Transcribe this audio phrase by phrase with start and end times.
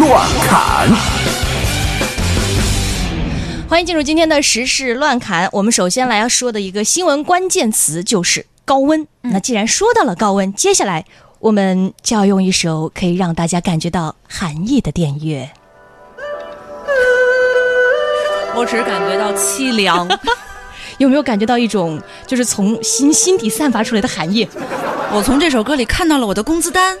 [0.00, 0.88] 乱砍。
[3.68, 5.48] 欢迎进入今天的时事乱侃。
[5.52, 9.06] 我们首先来要说的一个新闻关键词就是高温。
[9.20, 11.04] 那既然说到了高温，接下来
[11.40, 15.50] 我们就要用一首可以让大家感觉到寒意的电乐。
[18.54, 20.08] 我只是感觉到凄凉。
[20.98, 24.48] 有没有感觉到一种就是从心心底散发出来的寒意？
[25.12, 26.96] 我从这首歌里看到了我的工资单。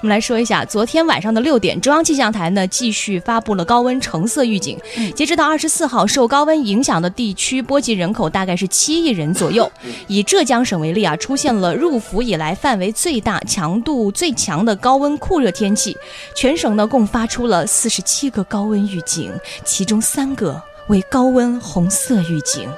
[0.00, 4.78] 我们来说一下，昨天晚上的六点，中央气象台呢继续发布了高温橙色预警。
[5.14, 9.70] 截止到二十四号，受高温影响的地区波及人口大概是七亿人左右。
[10.08, 15.96] 以浙江省为例啊，出现了入伏以来范围最大、强度最强的高温酷热天气。
[16.34, 19.32] 全省呢共发出了四十七个高温预警，
[19.64, 22.68] 其中三个为高温红色预警。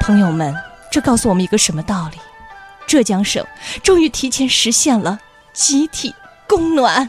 [0.00, 0.54] 朋友们，
[0.90, 2.18] 这告诉我们一个什么道理？
[2.88, 3.46] 浙江省
[3.82, 5.18] 终于提前实现了
[5.52, 6.12] 集体
[6.48, 7.08] 供暖。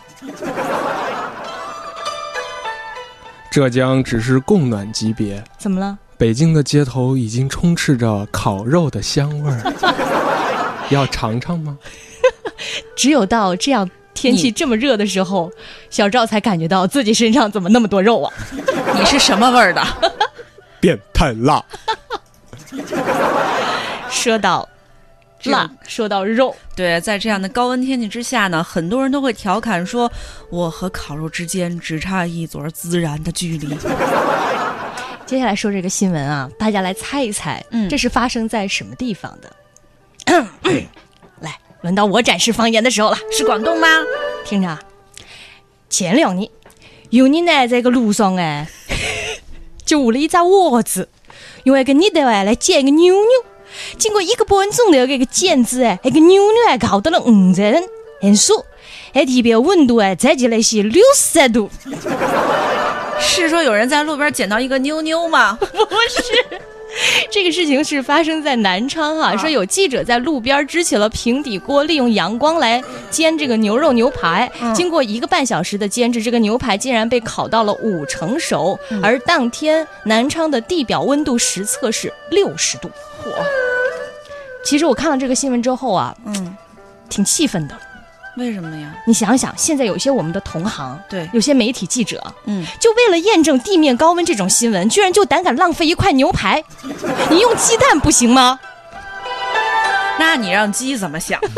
[3.49, 5.98] 浙江只是供暖级别，怎么了？
[6.18, 9.74] 北京的街头已经充斥着烤肉的香味儿，
[10.91, 11.77] 要尝尝吗？
[12.93, 15.49] 只有到这样天气这么热的时候，
[15.90, 18.34] 小赵才感觉到自己身上怎么那么多肉啊！
[18.99, 19.82] 你是什么味儿的？
[20.82, 21.64] 变态辣。
[24.12, 24.68] 说到
[25.45, 30.12] 辣，说到肉，对，在这样的高温天气之下呢，很多人都会调侃说，
[30.49, 33.77] 我和烤肉之间只差一撮孜然的距离。
[35.26, 39.55] 接下来说这个新闻啊，大家来猜一猜，嗯这是发生在什么地方的？
[41.40, 43.87] 来，轮到我展示方言的时候了，是广东吗？
[44.43, 44.79] 听着啊，
[45.90, 46.49] 前两年
[47.12, 48.68] 有人呢在个路上哎，
[49.85, 51.07] 就误了一只窝子，
[51.63, 53.46] 用一个热的哎来煎一个牛牛。
[53.98, 57.84] 经过一个半钟头，这个煎子哎，那个牛牛还烤到了五十人，
[58.21, 58.65] 很熟，
[59.13, 61.70] 还地表温度哎，才起来是六十度。
[63.21, 65.57] 是说有人在路边捡到一个妞妞吗？
[65.59, 66.62] 不是，
[67.32, 69.36] 这个事情是发生在南昌啊。
[69.38, 74.50] 说有记者在路边支起了平底锅，利用阳光来煎这个牛肉牛排。
[74.76, 78.78] 经过一个半小时的煎制，这个牛排竟然被烤到了五成熟。
[79.02, 82.90] 而当天南昌的地表温度实测是六十度。
[83.24, 83.32] 嚯！
[84.64, 86.56] 其实我看了这个新闻之后啊，嗯，
[87.09, 87.76] 挺气愤的。
[88.38, 88.95] 为什么呀？
[89.06, 96.63] 你想想，现在有些我们的同行，对有些媒体记者，嗯，就为了验证地面高温这种新闻，居然就胆敢浪费一块牛排，
[97.29, 98.59] 你用鸡蛋不行吗？
[100.17, 101.40] 那你让鸡怎么想？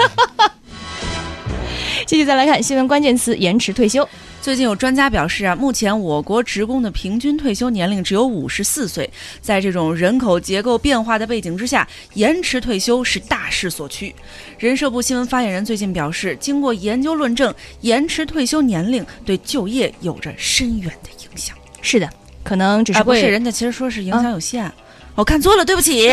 [2.08, 4.08] 继续再来看新闻关键词：延迟退休。
[4.42, 9.08] 最近有专家表示啊，目前我国职工的平均退休年龄只有五十四岁，
[9.40, 14.14] 在这种人口结构变化的背景之下，延迟退休是大势所趋。
[14.58, 21.56] 人社部新闻发言人最近表示，经过研究论证，延迟退休年龄对就业有着深远的影响。
[21.84, 22.10] 是的，
[22.44, 24.70] 可能只是啊，不、是，人家其实说是影响有限。
[25.14, 26.12] 我看错了，对不起。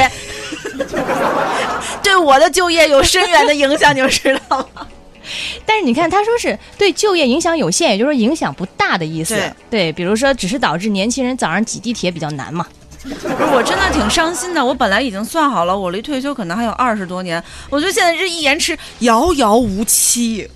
[2.02, 4.86] 对我的就业有深远的影响，你们知道吗？
[5.66, 9.36] 但是你看，他说是对就业影响有限，也就是说影响不大的意思。
[9.70, 12.66] 对比如说只是导致年轻人早上挤地铁比较难嘛。
[13.02, 14.64] 不是，我真的挺伤心的。
[14.64, 20.48] 我本来已经算好了，我离退休可能还有二十多年，我觉得现在这一延迟，遥遥无期。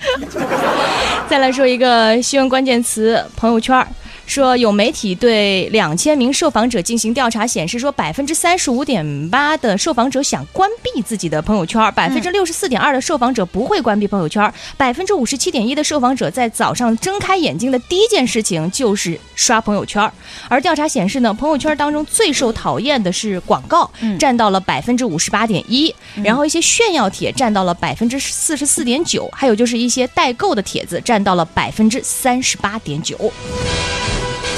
[1.28, 3.86] 再来说一个新闻关键词：朋友圈儿。
[4.30, 20.08] 说有媒体对两千名受访者进行调查，显示说百分之三十五点八的受访者想关闭自己的朋友圈，百分之六十四点二的受访者不会关闭朋友圈，百分之五十七点一的受访者在早上睁开眼睛的第一件事情就是刷朋友圈。
[20.48, 25.92] 而调查显示呢，朋友圈当中最受讨厌的是广告，占到了百分之五十八点一，
[26.22, 33.32] 然后一些炫耀帖占到了百分之四十四点九，还有就是一些代购的帖子占到了百分之三十八点九。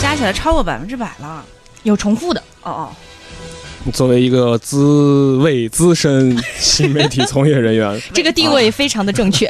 [0.03, 1.45] 加起来超过百分之百了。
[1.85, 2.89] 有重复的哦哦，
[3.93, 9.49] 作为一个资位资深新媒体从业人员， 这个定位非常的正确。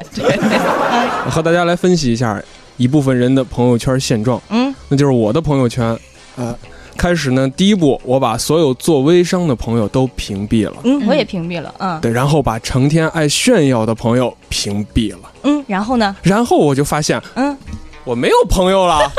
[1.31, 2.41] 和大家来分析一下
[2.76, 4.41] 一部分人的朋友圈现状。
[4.50, 5.99] 嗯，那就是我的朋友圈，
[6.37, 6.55] 呃，
[6.97, 11.75] 开始呢，第一步我把所有做微商的朋友都屏蔽了，嗯，我也屏蔽了。
[11.79, 16.15] 嗯对，然后把成天爱炫耀的朋友屏蔽了，嗯，然后呢？
[16.23, 17.56] 然后我就发现嗯，
[18.04, 19.10] 我没有朋友了。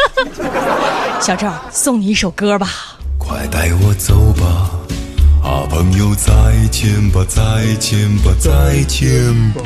[1.22, 2.68] 小赵送你一首歌吧。
[3.18, 4.70] 快带我走吧，
[5.42, 6.32] 啊，朋友再
[6.70, 7.42] 见吧，再
[7.80, 9.62] 见吧，再见吧。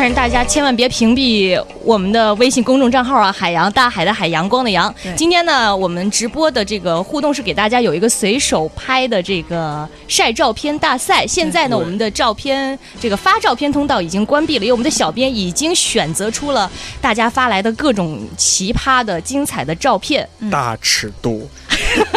[0.00, 4.94] 但是大家千万别屏蔽我们的微信公众账号啊，海洋大海的海阳光的阳。
[5.16, 11.26] 今天呢，我们直播的这个互动是给大家有一个随手拍的这个晒照片大赛。
[11.26, 20.28] 现在呢，我们的照片这个发照片通道已经关闭了，因为我们的小编已经选择出了大家发来的各种奇葩的、精彩的照片。
[20.48, 21.50] 大尺度，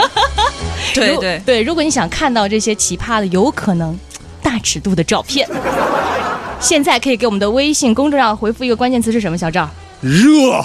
[0.94, 4.00] 对对，对，如果你想看到这些奇葩的、有可能
[4.44, 5.50] 大尺度的照片，
[6.62, 9.36] 现在可以给我们的微信公众号回复一个关键词是什么？
[9.38, 9.68] 小赵，
[10.00, 10.64] 热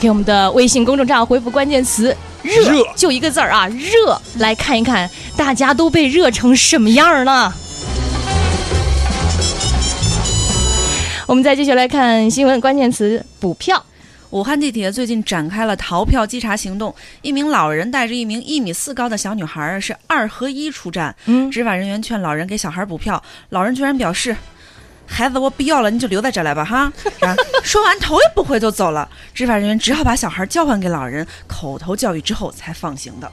[0.00, 7.52] 给我们的微信公众账号回复关键词“热”，热就一个字儿啊，热，来看一看大家都被热成什么样儿呢？
[11.26, 13.82] 我们再继续来看新闻，关键词补票。
[14.30, 21.14] 武汉地铁最近展开了逃票稽查行动，一名老人带着一名一米四高的小女孩儿是二合一出站。
[21.24, 24.36] 嗯，执法人员劝老人给小孩补票，老人居然表示
[25.08, 27.34] ：“孩子，我不要了，你就留在这儿来吧，哈。”啊，
[27.64, 29.08] 说完头也不回就走了。
[29.32, 33.30] 执法人员只好把小孩交还给老人，口头教育之后才放行的。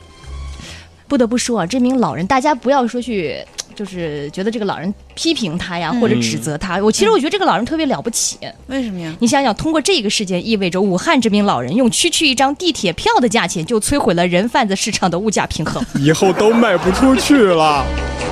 [1.07, 3.45] 不得不说啊，这名老人，大家不要说去，
[3.75, 6.77] 就是觉得这个老人批评他呀，嗯或者指责他。
[6.77, 8.38] 我其实我觉得这个老人特别了不起。
[8.68, 9.13] 为什么呀？
[9.19, 15.83] 你想想，通过这个事件，意味着武汉这名老人用区区一张地铁票的价钱，就摧毁了人贩子市场的物价平衡。
[16.00, 17.86] 以后都卖不出去了。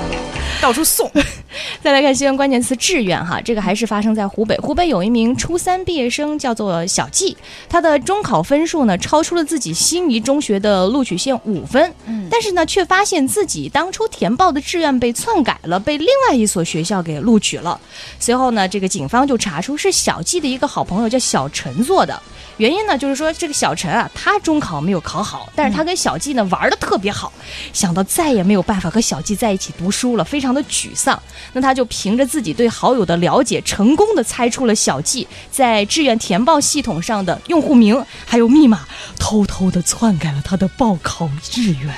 [0.62, 1.12] 到处送。
[1.82, 4.58] 再来看新闻关键词志愿哈，这个还是发生在湖北。
[4.58, 7.36] 湖北有一名初三毕业生叫做小季，
[7.70, 17.80] 他的中考分数呢超出了自己心仪中学的录取线五分，嗯但是呢却发现自己当初填报的志愿被篡改了，被另外一所学校给录取了。
[18.20, 22.20] 随后呢，这个警方就查出是小季的一个好朋友叫小陈做的。
[22.58, 27.34] 原因呢，就是说这个小陈啊，他中考没有考好，但是他跟小季呢玩的特别好，
[27.74, 31.20] 想到再也没有办法和小季在一起读书了，非常的沮丧。
[31.52, 38.88] 那他就凭着自己对好友的了解，成功的猜出了小季在志愿填报系统上的用户名还有密码，
[39.20, 41.94] 偷偷的篡改了他的报考志愿。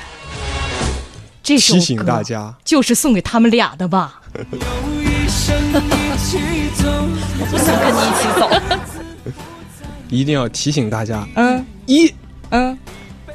[1.44, 4.22] 这首提醒歌大家，就是送给他们俩的吧？
[4.34, 4.58] 不
[7.58, 8.50] 想跟你一起走。
[10.10, 12.12] 一定要提醒大家：嗯一、
[12.50, 12.76] 嗯，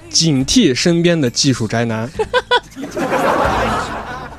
[0.08, 2.08] 警惕身边的技术宅男；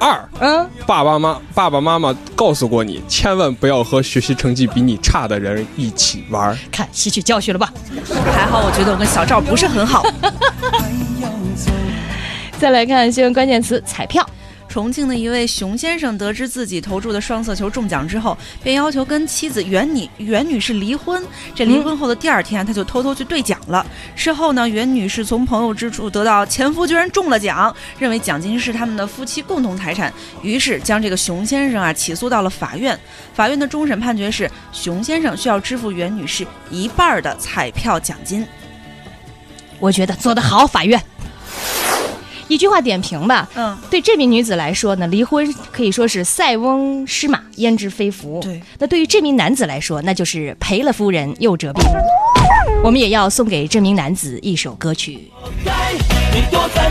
[0.02, 6.58] 二、嗯，爸爸妈爸爸妈妈告诉过你，千万不要和学习成绩比你差的人一起玩儿。
[6.72, 7.72] 看吸取教训了吧？
[8.34, 10.04] 还好，我觉得我跟小赵不是很好。
[12.60, 14.28] 再来看新闻关键词彩票。
[14.72, 21.22] 重庆的一位熊先生得知自己投注的双色球中奖之后，便要求跟妻子袁女袁女士离婚。
[21.54, 23.86] 这离婚后的第二天，他就偷偷去兑奖了。
[24.16, 32.98] 事后呢，袁女士从朋友之处得到前夫居然中了奖，认为奖金是他们的夫妻共同财产，于是将这个熊先生啊起诉到了法院。
[33.34, 38.48] 法院的终审判决是，熊先生需要支付袁女士一半的彩票奖金。
[39.82, 41.04] 我觉得做得好，法院。
[42.52, 48.42] 一句话点评吧，嗯，对这名女子来说呢，离婚可以说是塞翁失马，焉知非福。
[48.44, 51.82] 对，那对于这名男子来说，那就是赔了夫人又折兵。
[52.84, 55.32] 我们也要送给这名男子一首歌曲。
[55.64, 55.94] 该，
[56.34, 56.91] 你多战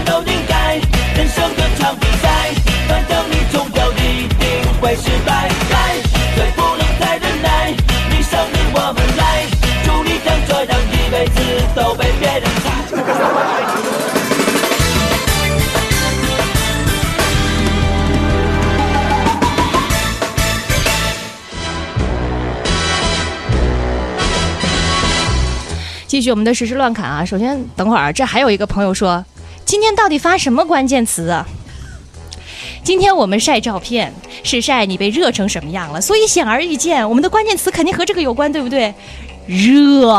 [26.11, 27.25] 继续我们的实时乱侃啊！
[27.25, 29.25] 首先，等会儿这还有一个朋友说，
[29.65, 31.47] 今天到底发什么关键词啊？
[32.83, 34.13] 今天我们晒照片
[34.43, 38.93] 是晒你被热成什么样了，所以显而易见，我们的关键词肯定和这个有关，对不对？
[39.47, 40.13] 热。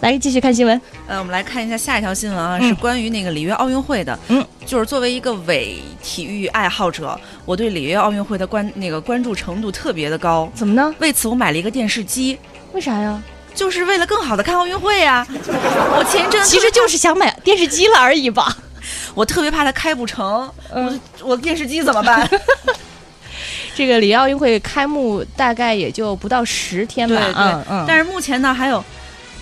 [0.00, 0.80] 来，继续看新闻。
[1.06, 4.18] 呃，我们来看一下下一条新闻啊，嗯是关于那个里约奥运会的。
[4.30, 10.50] 嗯，就是作为一个伪体育爱好者，我对里约奥运会的关那个关注程度特别的高。
[10.56, 10.92] 怎么呢？
[10.98, 12.36] 为此，我买了一个电视机，
[12.78, 13.20] 为啥呀？
[13.56, 18.56] 就是为了更好的看奥运会呀、我前一阵子其实就是想买电视机了而已吧。
[19.16, 22.30] 我特别怕它开不成，嗯，我电视机怎么办？
[23.74, 27.16] 这个里约奥运会开幕大概也就不到十天吧。
[27.16, 27.84] 对对嗯嗯。
[27.88, 28.84] 但是目前呢，还有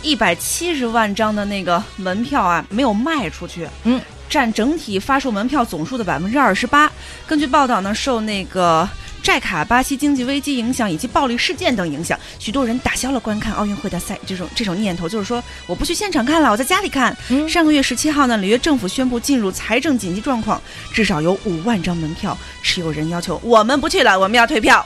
[0.00, 3.68] 一百七十万张的那个门票啊没有卖出去。
[3.82, 4.00] 嗯。
[4.30, 6.90] 占整体发售门票总数的百分之二十八。
[7.26, 8.88] 根据报道呢，受那个
[9.22, 17.16] 债卡、巴西经济危机影响以及暴力事件等影响，许多人打消了观看奥运会的赛这种这种念头，就是说我不去现场看了，我在家里看。
[17.28, 20.60] 嗯上个月十七号呢，里约政府宣布进入财政紧急状况，
[20.92, 24.84] 至少有五万张门票，持有人要求我们不去了，我们要退票。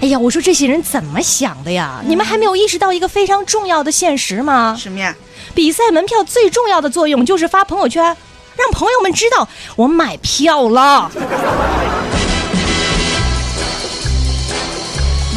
[0.00, 2.02] 哎呀，我说这些人怎么想的呀？
[2.06, 4.76] 你们还没有意识到一个非常重要的现实吗？
[4.78, 5.14] 什么呀？
[5.54, 8.02] 比赛门票最重要的作用就是发朋友圈，
[8.56, 11.10] 让朋友们知道我买票了。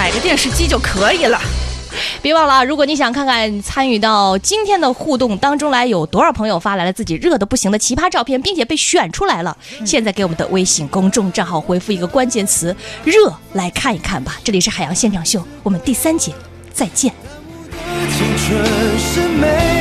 [0.07, 1.37] 买个电视机就可以了。
[2.21, 12.73] 别忘了啊，如果你想看看参与到今天的互动当中来，有多少朋友发来了自己热的不行的奇葩照片，并且被选出来了，现在给我们的微信公众账号回复一个关键词
[13.03, 14.39] “热”来看一看吧。
[14.45, 16.31] 这里是海洋现场秀，我们第三节
[16.73, 17.13] 再见。
[18.09, 18.63] 青春
[18.97, 19.76] 是美